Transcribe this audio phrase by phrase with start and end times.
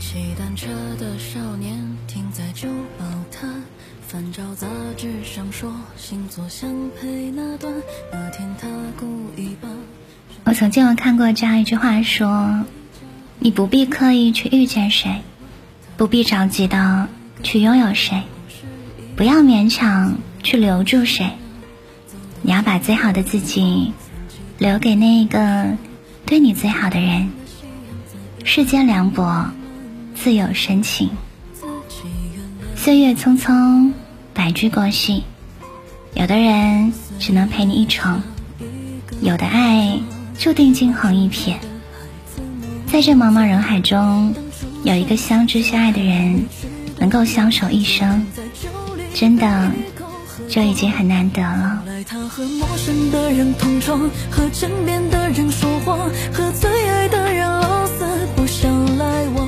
[0.00, 3.64] 骑单车的少年停在旧报摊，
[4.06, 7.74] 翻找杂志上说星座相配那段。
[8.12, 9.06] 那天他故
[9.36, 9.68] 意把。
[10.44, 12.64] 我曾经有看过这样一句话说
[13.40, 15.22] ：“你不必刻意去遇见谁，
[15.96, 17.08] 不必着急的
[17.44, 18.22] 去拥有谁，
[19.14, 21.30] 不要勉强去留住谁。
[22.42, 23.92] 你要把最好的自己
[24.58, 25.76] 留给那一个
[26.26, 27.30] 对你最好的人。
[28.42, 29.46] 世间凉薄。”
[30.16, 31.10] 自有深情，
[32.76, 33.92] 岁月匆匆，
[34.32, 35.24] 白驹过隙。
[36.14, 38.22] 有的人只能陪你一程，
[39.20, 39.98] 有的爱
[40.38, 41.56] 注定惊鸿一瞥。
[42.86, 44.32] 在这茫茫人海中，
[44.84, 46.46] 有一个相知相爱的人，
[46.98, 48.26] 能够相守一生，
[49.14, 49.70] 真的
[50.48, 51.82] 就已经很难得了。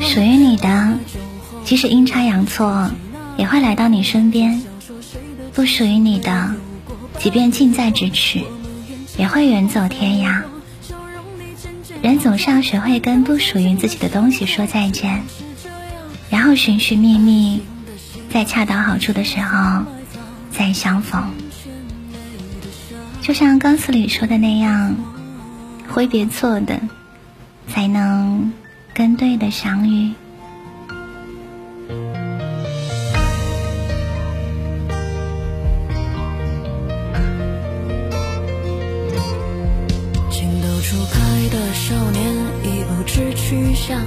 [0.00, 0.98] 属于你的，
[1.64, 2.90] 即使阴差阳错，
[3.36, 4.60] 也会来到你身边；
[5.52, 6.54] 不属于你的，
[7.18, 8.40] 即便近在咫尺，
[9.18, 10.42] 也会远走天涯。
[12.02, 15.22] 人总是要学会跟不属于自己的东西说再见，然
[16.46, 17.62] 后寻寻觅觅，
[18.30, 19.82] 在恰到好处的时候
[20.52, 21.34] 再相逢。
[23.20, 24.94] 就像歌词里说的那样，
[25.88, 26.80] 挥别错的，
[27.68, 28.52] 才能。
[28.94, 30.14] 跟对的相遇。
[40.30, 42.24] 情窦初开的少年
[42.64, 44.00] 已不知去向，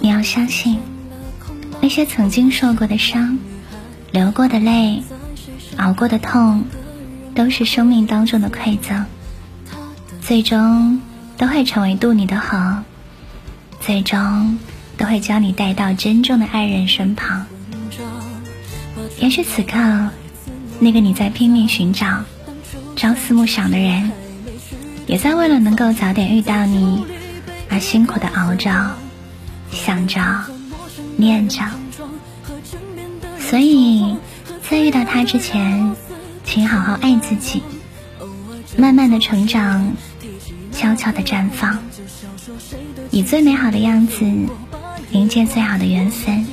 [0.00, 0.78] 你要相信，
[1.80, 3.38] 那些曾经受过的伤、
[4.12, 5.02] 流过的泪、
[5.76, 6.64] 熬过的痛，
[7.34, 9.04] 都是生命当中的馈赠，
[10.20, 11.00] 最终。
[11.36, 12.84] 都会成为渡你的河，
[13.80, 14.56] 最终
[14.96, 17.44] 都会将你带到真正的爱人身旁。
[19.18, 20.10] 也许此刻，
[20.78, 22.22] 那个你在拼命寻找、
[22.94, 24.12] 朝思暮想的人，
[25.08, 27.04] 也在为了能够早点遇到你
[27.74, 28.94] 而辛苦的熬着、
[29.72, 30.20] 想着、
[31.16, 31.60] 念着。
[33.40, 34.16] 所以
[34.70, 35.96] 在遇到他之前，
[36.44, 37.64] 请好好爱自己，
[38.78, 39.92] 慢慢的成长。
[40.70, 41.78] 悄悄的绽放，
[43.12, 44.24] 以最美好的样子
[45.10, 46.44] 迎接最好的缘分。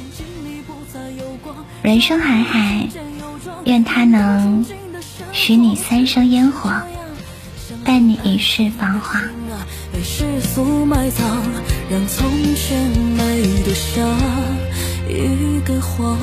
[1.81, 2.87] 人生海海，
[3.65, 4.63] 愿他能
[5.31, 6.71] 许你三生烟火，
[7.83, 9.21] 伴你一世繁华。
[9.91, 11.41] 被世俗埋葬，
[11.89, 14.07] 让从前美的像
[15.09, 16.17] 一个谎。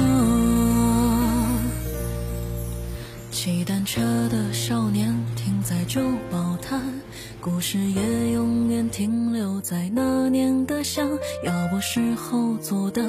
[3.31, 6.83] 骑单车的少年停在旧报摊，
[7.41, 11.03] 故事也永远停留在那年的夏。
[11.45, 13.03] 要不是后座的，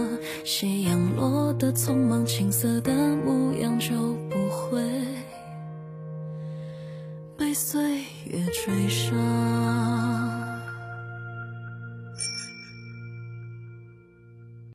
[0.45, 3.89] 夕阳落得匆忙，青涩的模样就
[4.29, 4.81] 不会
[7.35, 9.15] 被岁月追杀。